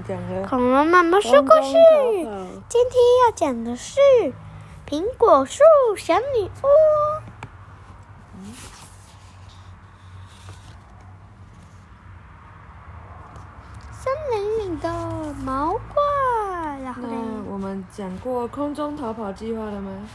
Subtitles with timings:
[0.00, 0.48] 你讲了。
[0.48, 1.72] 恐龙妈妈说故事。
[2.68, 4.00] 今天要讲的是
[4.88, 5.62] 苹果树
[5.96, 6.66] 小女巫。
[13.92, 14.90] 森林里的
[15.44, 17.08] 毛怪，然后呢？
[17.10, 20.08] 那我们讲过空中逃跑计划了吗？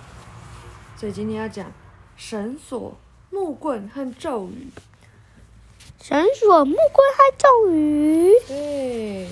[0.97, 1.71] 所以今天要讲
[2.17, 2.97] 绳索、
[3.29, 4.71] 木棍和咒语。
[6.01, 8.31] 绳索、木棍和咒语。
[8.47, 9.27] 对。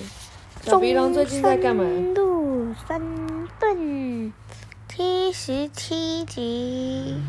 [0.64, 1.84] 小鼻龙最近在干嘛？
[2.14, 2.98] 路三
[3.60, 4.32] 顿，
[4.88, 7.20] 七十七集。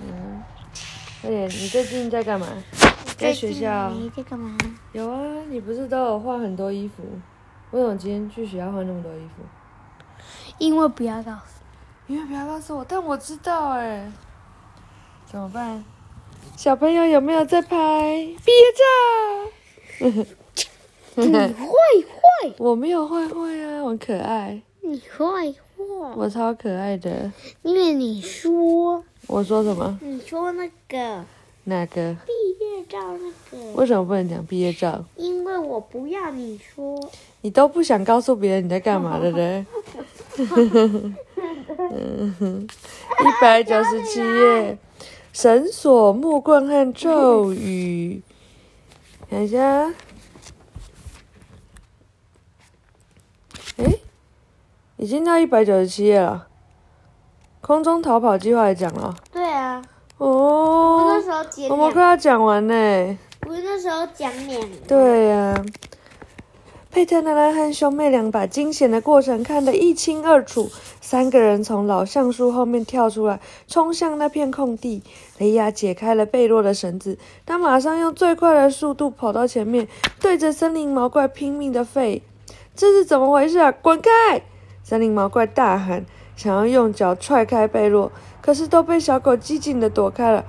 [0.00, 0.40] 嗯。
[1.20, 2.46] 快点，你最近在干嘛？
[3.18, 3.90] 在学校。
[3.90, 4.56] 你在干嘛？
[4.92, 7.02] 有啊，你不是都有换很多衣服？
[7.72, 9.42] 为什么今天去学校换那么多衣服？
[10.58, 11.60] 因为不要告诉。
[12.06, 14.08] 因为不要告诉我，但我知道哎。
[15.26, 15.84] 怎么办？
[16.56, 17.66] 小朋友有没有在拍
[18.44, 18.52] 毕
[20.12, 20.30] 业照？
[21.14, 22.54] 你坏坏！
[22.58, 24.62] 我没有坏坏啊，我可爱。
[24.80, 25.54] 你坏坏！
[26.16, 27.30] 我超可爱的。
[27.62, 29.04] 因为你说。
[29.26, 29.98] 我说什么？
[30.00, 31.24] 你说那个。
[31.64, 32.16] 哪个？
[32.26, 32.32] 毕
[32.64, 33.72] 业照那个。
[33.74, 35.04] 为什么不能讲毕业照？
[35.16, 36.98] 因为我不要你说。
[37.42, 39.66] 你都不想告诉别人你在干嘛，对不对？
[43.20, 44.78] 一百九十七页，
[45.32, 48.22] 绳索、木棍和咒语。
[49.28, 49.92] 看一下。
[53.76, 53.86] 哎，
[55.02, 56.46] 已经到一百九十七页了。
[57.60, 59.12] 空中逃跑计划也讲了。
[59.32, 59.82] 对啊。
[60.18, 62.74] 哦，我那时候讲，我们快要讲完呢。
[63.44, 64.62] 我那时候讲两。
[64.86, 65.60] 对呀，
[66.92, 70.70] 佩特娜拉和兄妹俩把惊险的过程看得一清二楚。
[71.00, 75.02] 三个人从老橡树后面跳出来，冲向那片空地。
[75.38, 79.88] 雷亚解开了贝洛的绳子，他马上用最快的速度跑到前面，
[80.20, 82.22] 对着森林毛怪拼命的吠。
[82.76, 83.72] 这是怎么回事啊？
[83.72, 84.42] 滚开！
[84.92, 86.04] 森林毛怪大喊，
[86.36, 88.12] 想要用脚踹开贝洛。
[88.42, 90.44] 可是都被小狗机警的躲开了。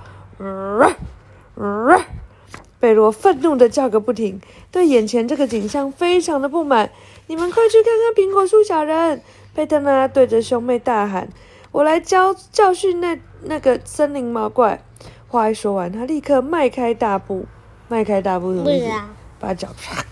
[2.77, 6.89] 贝洛愤怒的叫个不停，对眼前这个景象非常的不满。
[7.27, 9.21] 你们快去看看苹果树小人！
[9.55, 11.29] 佩特拉对着兄妹大喊
[11.71, 14.83] ：“我来教教训那那个森林毛怪。”
[15.29, 17.45] 话一说完，他立刻迈开大步，
[17.87, 18.91] 迈开大步什么意思？
[19.39, 20.03] 把脚啪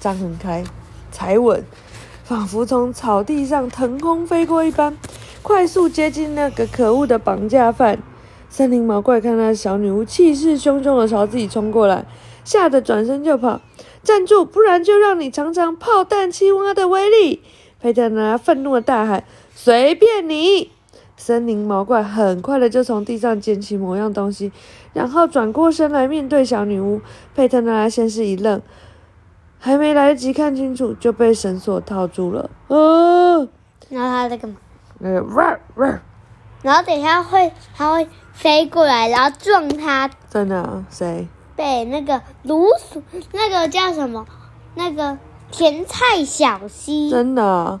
[0.00, 0.64] 张很开，
[1.12, 1.64] 踩稳，
[2.30, 4.96] 仿佛从草地上腾空飞过一般。
[5.42, 7.98] 快速接近那个可恶的绑架犯，
[8.48, 12.06] 森林毛怪看到小女巫气势汹汹的朝自己冲过来，
[12.44, 13.60] 吓得转身就跑。
[14.04, 17.42] 站住，不然就让你尝尝炮弹青蛙的威力！
[17.80, 20.70] 佩特拉愤怒的大喊：“随便你！”
[21.18, 24.52] 森林毛怪很快的就从地上捡起某样东西，
[24.92, 27.00] 然后转过身来面对小女巫。
[27.34, 28.62] 佩特拉先是一愣，
[29.62, 32.48] 还没来得及看清楚，就被绳索套住了。
[32.68, 33.46] 啊！
[33.90, 34.56] 然后他在干嘛？
[34.98, 36.00] 那个哇哇，
[36.62, 40.10] 然后等一下会，它会飞过来，然后撞他。
[40.30, 40.82] 真的？
[40.88, 41.28] 谁？
[41.54, 44.24] 被那个芦笋，那个叫什么？
[44.76, 45.18] 那个
[45.50, 47.10] 甜菜小溪。
[47.10, 47.78] 真的，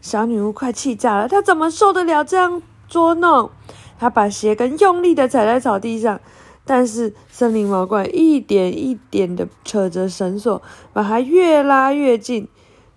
[0.00, 3.50] 小女巫快气炸了，她怎么受得了这样捉弄？
[3.98, 6.20] 她把鞋跟用力的踩在草地上，
[6.68, 10.60] 但是森林毛怪一点一点的扯着绳索，
[10.92, 12.46] 把它越拉越近。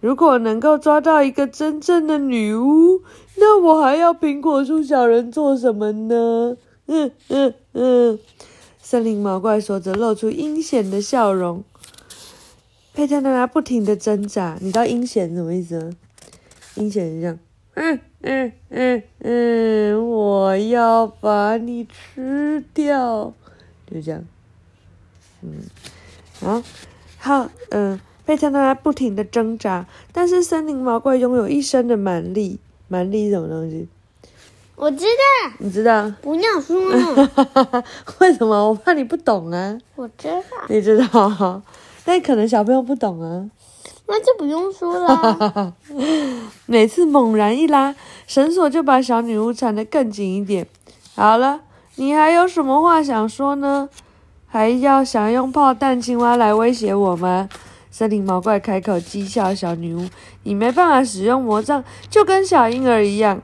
[0.01, 3.01] 如果能够抓到一个真正的女巫，
[3.37, 6.57] 那我还要苹果树小人做什么呢？
[6.87, 8.19] 嗯嗯嗯，
[8.77, 11.63] 森林毛怪说着，露出阴险的笑容。
[12.93, 15.91] 佩特娜拉不停的挣扎，你知道阴险什么意思吗？
[16.75, 17.39] 阴险是这样，
[17.75, 23.33] 嗯嗯嗯嗯，我要把你吃掉，
[23.91, 24.23] 就这样。
[25.41, 25.63] 嗯，
[26.39, 26.63] 好，
[27.17, 27.99] 好，嗯。
[28.23, 32.59] 贝特娜不停的挣扎，但是森林毛怪拥有一身的蛮力。
[32.87, 33.89] 蛮力什么东西？
[34.75, 35.51] 我知道。
[35.57, 36.09] 你知道？
[36.21, 36.79] 不要说。
[38.19, 38.69] 为什么？
[38.69, 39.77] 我怕你不懂啊。
[39.95, 40.41] 我知道。
[40.69, 41.61] 你知道？
[42.05, 43.49] 但可能小朋友不懂啊。
[44.07, 45.73] 那就不用说了。
[46.67, 47.95] 每次猛然一拉，
[48.27, 50.67] 绳索就把小女巫缠得更紧一点。
[51.15, 51.61] 好了，
[51.95, 53.89] 你还有什么话想说呢？
[54.47, 57.49] 还要想用炮弹青蛙来威胁我吗？
[57.89, 60.07] 森林毛怪开口讥笑小女巫
[60.43, 63.41] ：“你没办法使用魔杖，就跟小婴儿一样。”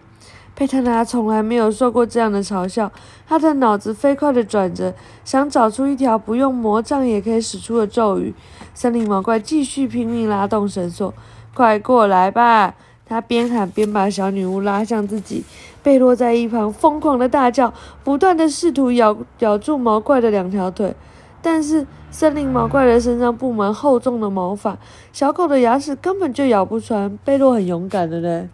[0.55, 2.89] 佩特拉从来没有受过这样的嘲笑，
[3.27, 4.95] 他的脑子飞快地转着，
[5.25, 8.33] 想找出一条不用魔杖也可以使出的咒语。
[8.73, 11.13] 森林毛怪继续拼命拉动绳索
[11.53, 12.73] ：“快过来吧！”
[13.07, 15.43] 他边喊边把小女巫拉向自己。
[15.81, 17.73] 贝洛在一旁疯狂的大叫，
[18.03, 20.93] 不断的试图咬咬住毛怪的两条腿。
[21.41, 24.77] 但是森林毛怪的身上布满厚重的毛发，
[25.13, 27.17] 小狗的牙齿根本就咬不穿。
[27.23, 28.49] 贝洛很勇敢的嘞，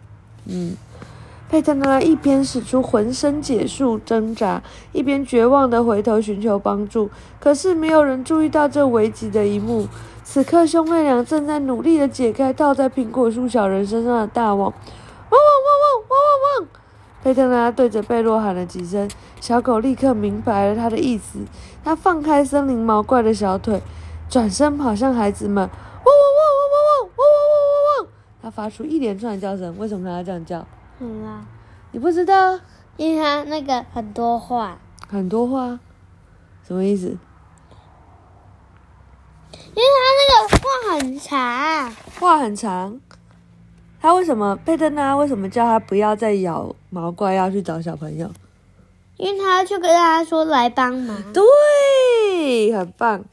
[0.46, 0.76] 嗯。
[1.48, 4.62] 佩特拉一边使出浑身解数挣扎，
[4.92, 7.08] 一边绝望地回头寻求帮助。
[7.38, 9.86] 可是没有人注意到这危急的一幕。
[10.24, 14.72] 此刻，兄妹俩正在努力的解开套在苹果树小人身上的大网。
[15.30, 16.68] 汪汪汪汪汪汪汪！
[17.22, 19.08] 佩特拉对着贝洛喊了几声，
[19.40, 21.38] 小狗立刻明白了他的意思。
[21.84, 23.80] 他放开森林毛怪的小腿，
[24.28, 25.56] 转身跑向孩子们。
[25.56, 27.54] 汪汪汪汪汪汪汪汪
[27.98, 28.12] 汪汪！
[28.42, 29.76] 他发出一连串的叫声。
[29.78, 30.66] 为什么他要这样叫？
[31.04, 31.44] 嗯啊，
[31.92, 32.58] 你不知道？
[32.96, 35.78] 因为他那个很多话，很多话，
[36.66, 37.08] 什么意思？
[39.74, 42.98] 因为他那个话很长，话很长。
[44.00, 48.30] 他为什么佩特纳为什么叫他不要再咬毛怪，要去找小朋友？
[49.16, 51.32] 因为他就跟大家说来帮忙。
[51.32, 53.24] 对，很棒。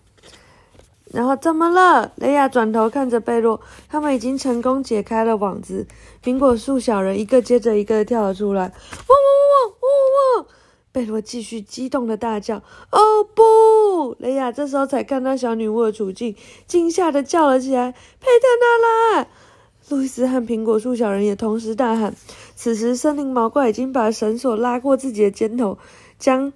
[1.13, 2.13] 然后怎么了？
[2.15, 3.59] 雷亚转头看着贝洛，
[3.89, 5.85] 他们已经成功解开了网子。
[6.23, 10.45] 苹果树小人一个接着一个跳了出来，汪汪汪汪汪！
[10.93, 12.57] 贝洛继续激动的大叫
[12.91, 16.35] ：“哦不！”雷亚这时候才看到小女巫的处境，
[16.65, 19.27] 惊吓的叫了起来：“佩特娜拉！”
[19.89, 22.13] 路易斯和苹果树小人也同时大喊。
[22.55, 25.77] 此时，森林毛怪已经把绳索拉过自己的肩头，
[26.17, 26.53] 将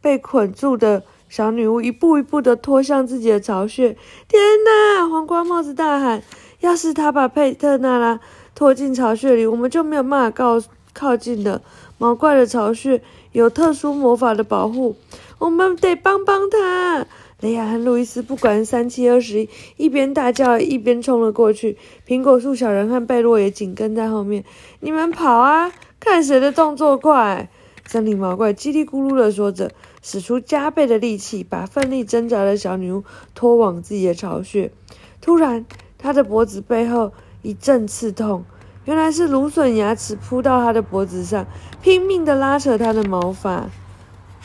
[0.00, 1.04] 被捆住的。
[1.30, 3.96] 小女巫一步一步的拖向自己的巢穴。
[4.26, 5.08] 天哪！
[5.08, 6.22] 黄瓜帽子大喊
[6.58, 8.18] ：“要是他把佩特纳拉
[8.54, 10.60] 拖进巢穴里，我们就没有办法靠
[10.92, 11.62] 靠近了。
[11.98, 13.00] 毛怪的巢穴
[13.30, 14.96] 有特殊魔法的保护，
[15.38, 17.06] 我们得帮帮他。”
[17.40, 21.78] 雷亚和路易斯不管三七二十一，一边大叫一边冲了过去。
[22.06, 24.44] 苹果树小人和贝洛也紧跟在后面。
[24.80, 25.72] 你们跑啊！
[26.00, 27.48] 看谁的动作快！
[27.86, 29.70] 森林毛怪叽里咕噜的说着。
[30.02, 33.04] 使出加倍的力气，把奋力挣扎的小女巫
[33.34, 34.72] 拖往自己的巢穴。
[35.20, 35.66] 突然，
[35.98, 37.12] 她的脖子背后
[37.42, 38.44] 一阵刺痛，
[38.86, 41.46] 原来是芦笋牙齿扑到她的脖子上，
[41.82, 43.68] 拼命的拉扯她的毛发。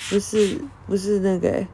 [0.09, 1.65] 不是，不是那个。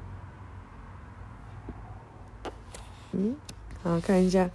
[3.13, 3.35] 嗯，
[3.83, 4.51] 好看一下，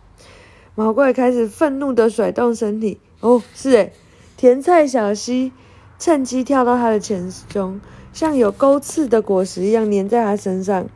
[0.76, 3.00] 毛怪开始愤怒的甩动身体。
[3.20, 3.92] 哦，是诶，
[4.36, 5.52] 甜菜小溪
[5.98, 7.80] 趁机跳到他的前胸。
[8.16, 10.86] 像有钩刺的果实一样粘在他身上，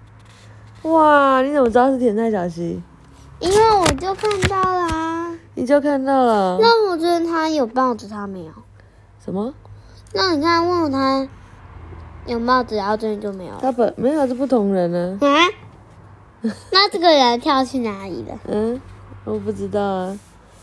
[0.84, 1.43] 哇！
[1.43, 2.82] 你怎么知道是甜菜小溪？
[3.40, 5.37] 因为我就看到了。
[5.55, 6.56] 你就看到了？
[6.58, 8.52] 那我觉得他有帽子，他没有。
[9.22, 9.52] 什么？
[10.14, 11.28] 那你看，问问他
[12.25, 13.52] 有帽子，然后这里就没有。
[13.61, 15.19] 他本没有是不同人呢。
[15.20, 16.49] 啊？
[16.73, 18.38] 那这个人跳去哪里了？
[18.46, 18.81] 嗯，
[19.26, 20.19] 我不知道啊。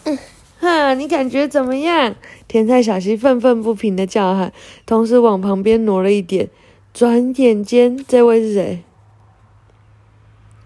[0.05, 0.17] 嗯。
[0.59, 2.15] 哈，你感觉怎么样？
[2.47, 4.51] 甜菜小溪愤愤不平的叫喊，
[4.85, 6.49] 同时往旁边挪了一点。
[6.93, 8.83] 转眼间，这位是谁？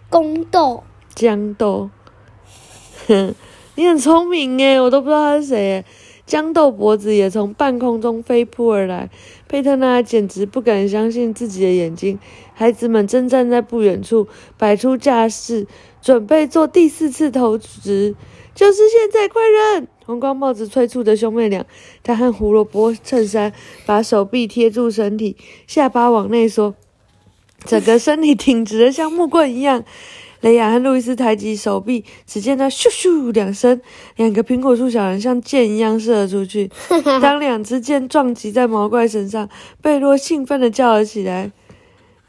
[0.10, 0.84] 宫斗
[1.14, 1.90] 江豆。
[3.08, 3.36] 哼，
[3.76, 5.84] 你很聪明诶，我都不知道他是谁。
[6.26, 9.10] 江豆脖子也从半空中飞扑而来，
[9.50, 12.18] 佩特纳简直不敢相信自己的眼睛。
[12.54, 15.68] 孩子们正站在不远处，摆出架势，
[16.02, 18.16] 准备做第四次投掷。
[18.54, 19.88] 就是现在，快扔！
[20.06, 21.66] 红光帽子催促着兄妹俩。
[22.04, 23.54] 他和胡萝卜衬衫
[23.86, 25.38] 把手臂贴住身体，
[25.68, 26.76] 下巴往内缩，
[27.66, 29.84] 整个身体挺直的像木棍一样。
[30.42, 33.80] 雷亚和路易斯抬起手臂，只见他咻咻两声，
[34.16, 36.70] 两个苹果树小人像箭一样射了出去。
[37.22, 39.48] 当两支箭撞击在毛怪身上，
[39.84, 41.52] 贝洛兴奋地叫了起来。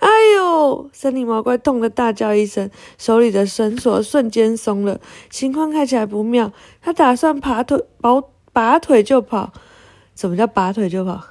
[0.03, 0.91] 哎呦！
[0.93, 2.69] 森林毛怪痛得大叫一声，
[2.99, 6.53] 手里的绳索瞬间松了，情况看起来不妙。
[6.81, 8.21] 他打算拔腿，拔
[8.53, 9.53] 拔腿就跑。
[10.17, 11.25] 什么叫拔腿就跑？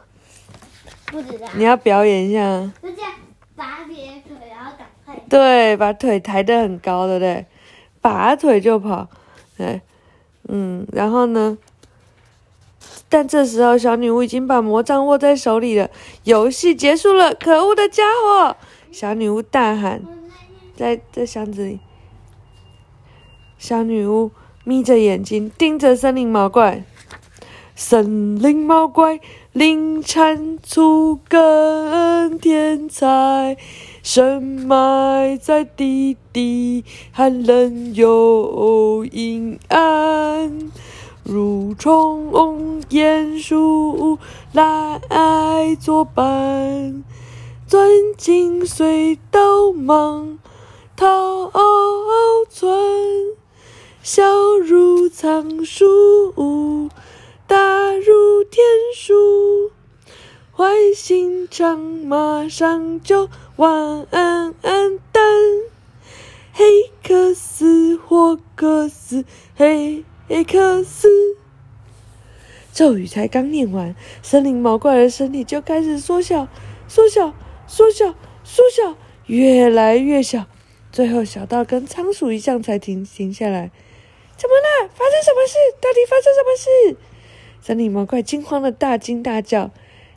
[1.08, 1.48] 不知道。
[1.56, 2.40] 你要表演一下。
[2.82, 3.12] 就这样，
[3.58, 5.22] 拔别腿，然后赶快。
[5.28, 7.46] 对，把腿抬得很高，对不对？
[8.00, 9.10] 拔腿就跑。
[9.58, 9.82] 对，
[10.48, 11.58] 嗯，然后呢？
[13.12, 15.90] 但这时候，小女巫已经把魔杖握在手里了。
[16.24, 18.56] 游戏结束了，可恶的家伙！
[18.90, 20.02] 小女巫大喊
[20.78, 21.82] ：“在在箱子里。”
[23.60, 24.32] 小女巫
[24.64, 26.86] 眯着眼睛盯着森林毛怪。
[27.76, 29.20] 森林毛怪
[29.52, 33.58] 灵产出根天才，
[34.04, 40.72] 深埋在地底，寒冷又阴暗。
[41.34, 42.30] 如虫
[42.90, 44.20] 鼹鼠
[44.52, 45.00] 来
[45.80, 47.06] 作伴，
[47.66, 50.40] 钻进隧道忙
[50.98, 51.50] 逃
[52.50, 52.70] 窜，
[54.04, 54.22] 小
[54.58, 56.90] 如仓鼠，
[57.48, 58.62] 大如田
[58.94, 59.72] 鼠，
[60.52, 65.24] 坏心肠马上就完蛋。
[66.52, 69.24] 黑克斯，霍克斯，
[69.56, 71.10] 嘿黑克斯。
[72.72, 76.48] 咒语才刚念完，森林毛怪的身体就开始缩小，
[76.88, 77.34] 缩小，
[77.68, 78.96] 缩小，缩小，
[79.26, 80.46] 越来越小，
[80.90, 83.72] 最后小到跟仓鼠一样才停停下来。
[84.38, 84.90] 怎么了？
[84.94, 85.58] 发生什么事？
[85.82, 86.98] 到底发生什么事？
[87.62, 89.70] 森林毛怪惊慌的大惊大叫：“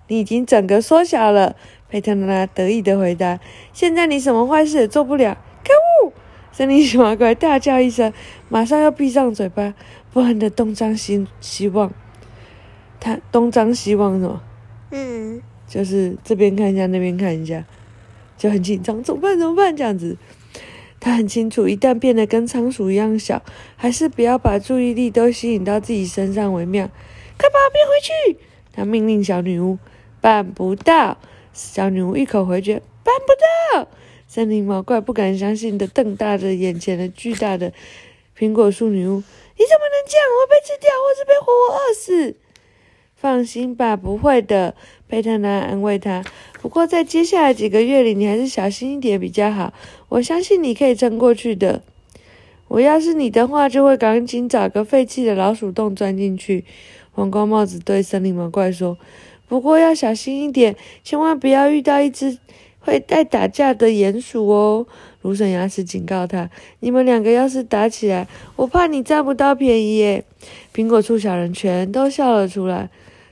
[0.06, 1.56] 你已经整个缩小了！”
[1.90, 3.40] 佩特拉得意的回答
[3.75, 6.12] ：“现在你什么坏事也做不了。”可恶！
[6.52, 8.12] 森林毛怪大叫一声，
[8.49, 9.75] 马上要闭上嘴巴，
[10.14, 11.92] 不安的东张西希望。
[13.00, 14.40] 他东张西望什么？
[14.92, 17.64] 嗯，就是这边看一下，那边看一下，
[18.38, 19.37] 就很紧张，怎么办？
[19.37, 19.76] 怎么办？
[19.76, 20.16] 这样子，
[21.00, 23.42] 他很清楚，一旦变得跟仓鼠一样小，
[23.75, 26.87] 还是不要把注意力都吸引到自己身上为妙。
[27.37, 28.38] 快把我变回去！
[28.73, 29.76] 他命令小女巫。
[30.21, 31.18] 办不到！
[31.52, 32.80] 小女巫一口回绝。
[33.02, 33.88] 办不到！
[34.28, 37.73] 森林毛怪不敢相信的瞪大着眼前的巨大的
[38.38, 39.25] 苹果树女巫。
[39.57, 40.27] 你怎么能这样？
[40.41, 42.37] 我被吃掉，或是被活活饿死？
[43.15, 44.75] 放心吧，不会的，
[45.07, 46.23] 贝特拉安慰他。
[46.61, 49.73] 不过在接下来几个月里，你还是小心一点比较好。
[50.09, 51.83] 我相信你可以撑过去的。
[52.69, 56.65] 我要是你的话，就会赶紧找个废弃的老鼠洞钻进去。
[57.13, 58.99] 黄光帽子对森林毛怪说
[59.47, 62.39] ：“不过要小心一点，千万不要遇到一只
[62.81, 64.87] 会爱打架的鼹鼠哦。”
[65.25, 66.50] 芦笋牙齿警告他
[66.81, 70.23] ：“你们两个要是打起来，我怕你占不到便宜耶。”
[70.76, 72.90] 苹果树小人全都笑了出来。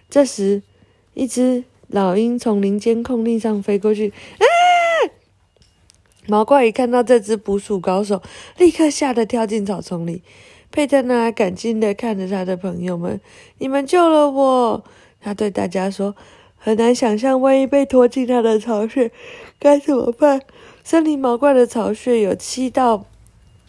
[0.08, 0.62] 这时，
[1.12, 4.08] 一只老鹰从林间空地上飞过去。
[4.38, 4.44] 啊！
[6.26, 8.22] 毛怪一看到这只捕鼠高手，
[8.56, 10.22] 立刻吓得跳进草丛里。
[10.70, 13.20] 佩特纳感激地看着他的朋友们
[13.58, 14.82] ：“你们救了我！”
[15.20, 16.16] 他对大家说
[16.56, 19.11] ：“很难想象，万一被拖进他的巢穴，
[19.58, 20.40] 该怎么办？”
[20.84, 23.04] 森林毛怪的巢穴有七道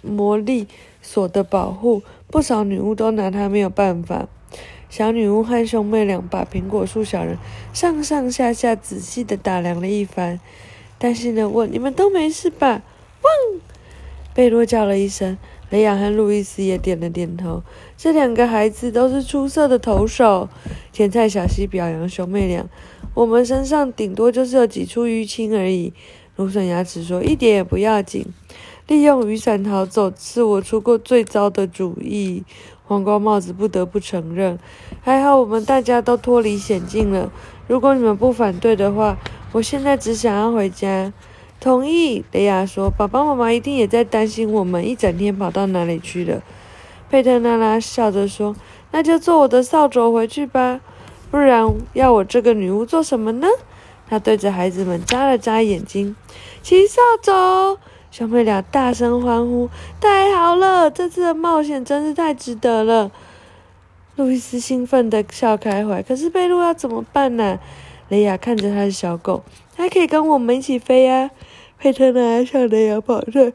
[0.01, 0.67] 魔力
[1.01, 4.27] 锁的保护，不少女巫都拿它没有办法。
[4.89, 7.38] 小女巫和兄妹俩把苹果树小人
[7.74, 10.39] 上上下下仔细的打量了一番，
[10.98, 12.82] 担心的问：“你们都没事吧？”
[13.24, 13.62] 汪！
[14.34, 15.38] 贝洛叫了一声，
[15.70, 17.62] 雷亚和路易斯也点了点头。
[17.96, 20.50] 这两个孩子都是出色的投手。
[20.91, 22.67] 甜菜小溪表扬兄妹俩
[23.13, 25.93] ：“我们身上顶多就是有几处淤青而已。”
[26.36, 28.25] 芦笋牙齿说：“一点也不要紧。
[28.88, 32.44] 利用雨伞逃走是我出过最糟的主意。”
[32.86, 34.60] 黄瓜帽子不得不承认，
[35.02, 37.32] 还好我们大家都脱离险境了。
[37.66, 39.18] 如果你们不反对的话，
[39.54, 41.13] 我现在只想要回家。
[41.62, 42.90] 同意，雷亚说。
[42.90, 46.44] 爸爸妈妈一定也在担心我们一整天跑到哪里去了。
[47.10, 48.54] 佩特娜拉笑着说
[48.92, 50.82] ：“那就坐我的扫帚回去吧，
[51.32, 53.48] 不然要我这个女巫做什么呢？”
[54.13, 56.15] 他对着孩子们眨了眨眼睛
[56.62, 57.79] ：“骑扫帚。”
[58.13, 59.67] 兄妹俩大声欢呼
[60.00, 60.91] ：“太好了！
[60.91, 63.12] 这次的冒险真是太值得了！”
[64.15, 66.03] 路易斯兴奋地笑开怀。
[66.03, 67.58] 可是贝露要怎么办呢？
[68.10, 69.43] 雷亚看着他的小狗，
[69.75, 71.32] 还可以跟我们一起飞呀！
[71.79, 73.51] 佩特呢，向雷亚保证。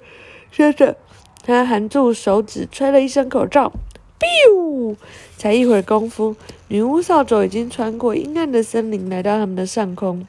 [0.51, 0.97] 接着，
[1.45, 3.73] 他含住手指，吹了一声口哨
[4.19, 4.97] ，biu！
[5.37, 6.35] 才一会儿功夫，
[6.67, 10.27] 女巫扫帚已经穿过阴暗的森林，来到他们的上空。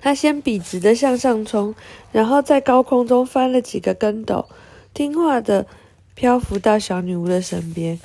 [0.00, 1.74] 他先笔直的向上冲，
[2.12, 4.46] 然后在高空中翻了几个跟斗，
[4.94, 5.66] 听话的
[6.14, 7.98] 漂浮到小女巫的身边。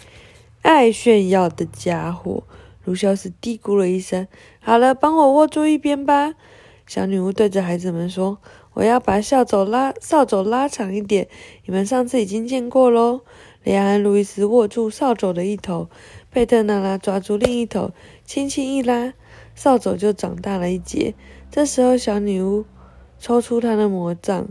[0.62, 2.44] 爱炫耀的家伙，
[2.86, 4.28] 卢修斯嘀咕了一声
[4.62, 6.34] ：“好了，帮我握住一边吧。”
[6.88, 8.38] 小女巫对着孩子们说
[8.74, 11.28] ：“我要把扫帚拉扫帚拉长一点，
[11.66, 13.22] 你们上次已经见过喽。”
[13.64, 15.88] 雷安·路易斯握住扫帚的一头，
[16.32, 17.92] 佩特娜拉抓住另一头，
[18.26, 19.14] 轻轻一拉，
[19.54, 21.14] 扫帚就长大了一截。
[21.52, 22.64] 这时候，小女巫
[23.20, 24.48] 抽出她的魔杖。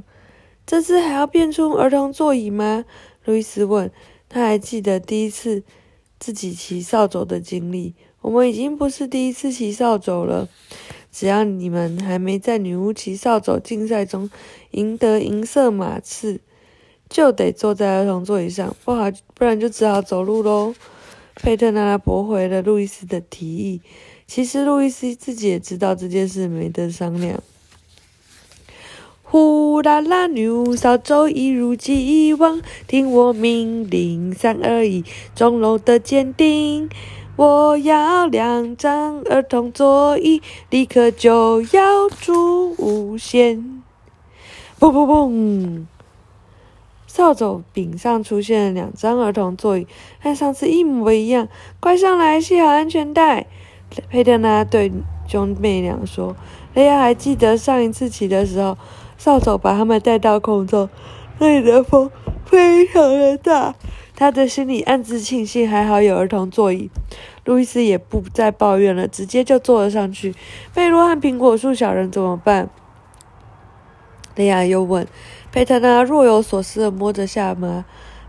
[0.66, 2.84] 这次还要变出儿童座椅吗？
[3.24, 3.90] 路易斯问。
[4.28, 5.64] 他还记得第一次
[6.20, 7.94] 自己骑扫帚的经历。
[8.20, 10.48] 我们已经不是第一次骑扫帚了。
[11.10, 14.30] 只要你们还没在女巫骑扫帚竞赛中
[14.72, 16.40] 赢得银色马刺，
[17.08, 20.74] 就得坐在儿童座椅上，不好，不然就只好走路喽。
[21.34, 23.80] 佩特拉驳回了路易斯的提议。
[24.30, 27.42] 其实路易斯自己也知道这件事没得商量。
[29.24, 36.88] 呼啦啦，牛扫帚一如既往，听我命令，三二一，钟楼的尖顶。
[37.34, 43.82] 我要两张儿童座椅，立刻就要出现。
[44.78, 45.86] 砰砰砰！
[47.08, 49.88] 扫帚柄上出现了两张儿童座椅，
[50.20, 51.48] 和上次一模一样。
[51.80, 53.48] 快上来，系好安全带。
[54.08, 54.92] 佩特拉对
[55.26, 56.36] 兄妹俩说
[56.74, 58.78] ：“雷亚还记得上一次骑的时候，
[59.18, 60.88] 扫帚把他们带到空中，
[61.38, 62.10] 那里的风
[62.44, 63.74] 非常的大。
[64.14, 66.90] 他的心里暗自庆幸，还好有儿童座椅。
[67.44, 70.34] 路易斯也不再抱怨了，直接就坐了上去。
[70.74, 72.68] 贝洛和苹果树小人怎么办？
[74.36, 75.06] 雷亚又问。
[75.50, 77.84] 佩特拉若有所思的摸着下巴。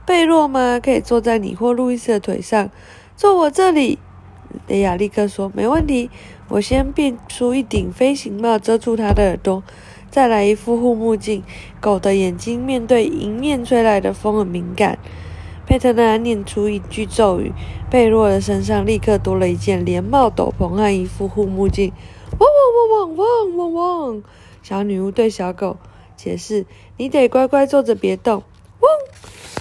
[0.06, 0.80] 贝洛吗？
[0.82, 2.70] 可以坐在你或路易斯的腿上，
[3.16, 4.00] 坐我这里。
[4.68, 6.10] 雷亚立刻说：“没问题。”
[6.50, 9.64] 我先变出一顶飞行帽遮住他的耳朵，
[10.10, 11.44] 再来一副护目镜。
[11.80, 15.00] 狗的眼睛面对迎面吹来的风很敏感。
[15.66, 17.54] 佩特纳念出一句咒语，
[17.90, 21.94] 贝洛的身上立刻多了一件连帽斗篷和一副护目镜。
[22.38, 24.24] 汪汪汪汪汪汪汪！
[24.62, 25.78] 小女巫对小狗
[26.18, 26.66] 解释
[26.98, 28.44] ：“你得乖乖坐着，别动。”
[28.82, 28.92] 汪！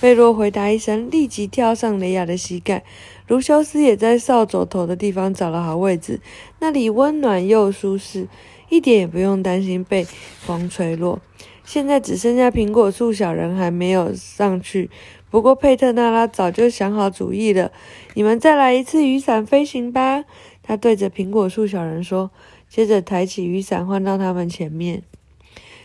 [0.01, 2.83] 贝洛回答一声，立即跳上雷亚的膝盖。
[3.31, 6.21] 卢修斯也在扫帚头的地方找了好位置，
[6.59, 8.27] 那里温暖又舒适，
[8.69, 10.05] 一点也不用担心被
[10.41, 11.21] 风吹落。
[11.65, 14.91] 现在只剩下苹果树小人还没有上去，
[15.31, 17.71] 不过佩特纳拉早就想好主意了。
[18.15, 20.25] 你们再来一次雨伞飞行吧，
[20.65, 22.33] 他对着苹果树小人说，
[22.69, 25.05] 接着抬起雨伞换到他们前面。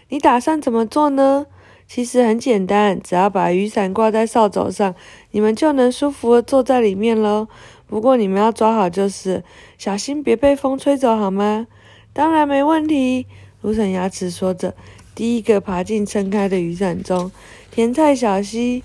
[0.09, 1.45] 你打算怎么做呢？
[1.87, 4.95] 其实很简单，只要把雨伞挂在扫帚上，
[5.31, 7.47] 你们就能舒服的坐在里面喽。
[7.87, 9.43] 不过你们要抓好，就是
[9.77, 11.67] 小心别被风吹走，好吗？
[12.11, 13.27] 当然没问题。
[13.61, 14.73] 芦笋牙齿说着，
[15.13, 17.31] 第一个爬进撑开的雨伞中。
[17.71, 18.83] 甜菜小溪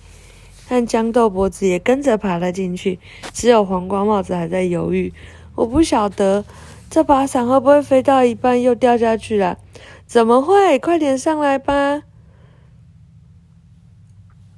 [0.68, 2.98] 和豇豆脖子也跟着爬了进去。
[3.32, 5.12] 只有黄瓜帽子还在犹豫。
[5.54, 6.44] 我不晓得
[6.90, 9.58] 这把伞会不会飞到一半又掉下去了？
[10.06, 10.78] 怎么会？
[10.78, 12.02] 快点上来吧！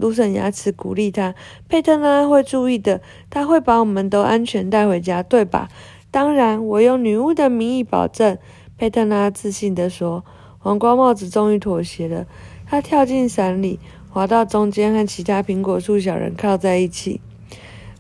[0.03, 1.35] 芦笋牙齿鼓励他
[1.71, 5.69] ：“佩特拉会注意的，他会把我们都安全带回家，对吧
[6.11, 8.37] ？”“当然，我用女巫的名义保证。”
[8.77, 10.25] 佩特拉自信地说。
[10.65, 12.25] 黄瓜帽子终于妥协了，
[12.67, 17.21] 他跳进伞里，滑到中间，和其他苹果树小人靠在一起，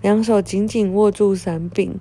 [0.00, 1.99] 两手紧紧握住伞柄。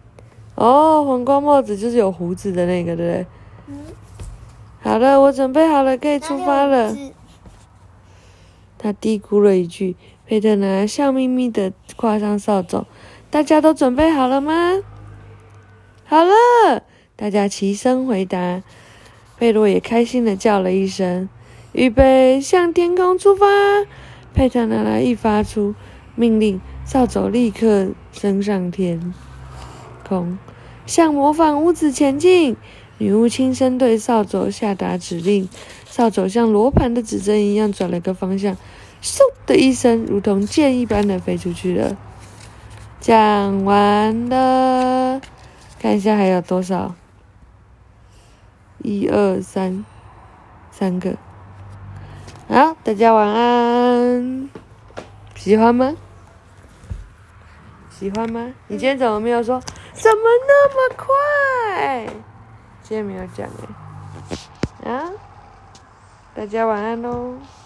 [0.53, 3.26] 哦，黄瓜帽子就是有胡子的那个，对不对？
[3.69, 3.76] 嗯。
[4.82, 6.95] 好了，我准备好了，可以出发了。
[8.82, 12.88] 他嘀咕了一句，佩特拿笑眯眯的跨上扫帚。
[13.30, 14.82] 大家都准备好了吗？
[16.04, 16.84] 好了，
[17.15, 18.63] 大家齐声回答。
[19.38, 21.30] 贝洛也开心的叫了一声
[21.74, 23.46] ：“预备，向天空出发！”
[24.34, 25.76] 佩特拿拉一发出
[26.15, 29.13] 命令，扫帚立刻升上天
[30.08, 30.39] 空，
[30.88, 32.58] 向模仿屋子前进。
[32.98, 35.50] 女巫轻声对扫帚下达指令。
[35.91, 38.56] 扫帚像罗盘的指针一样转了个方向，
[39.04, 41.97] 嗖的一声，如同箭一般的飞出去了。
[43.01, 45.19] 讲完了，
[45.80, 46.95] 看一下还有多少？
[48.77, 49.84] 一二三，
[50.71, 51.17] 三个。
[52.47, 54.49] 好，大家晚安。
[55.36, 55.93] 喜欢吗？
[57.89, 58.54] 喜欢吗？
[58.67, 59.60] 你今天怎么没有说？
[59.91, 62.08] 怎么那么快？
[62.82, 63.45] 今天没有讲
[64.86, 64.89] 哎。
[64.89, 65.10] 啊？
[66.41, 67.61] 大家晚安喽。